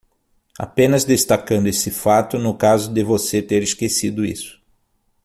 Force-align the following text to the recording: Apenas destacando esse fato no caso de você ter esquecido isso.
Apenas 0.57 1.03
destacando 1.05 1.67
esse 1.67 1.91
fato 1.91 2.39
no 2.39 2.57
caso 2.57 2.91
de 2.91 3.03
você 3.03 3.39
ter 3.39 3.61
esquecido 3.61 4.25
isso. 4.25 4.59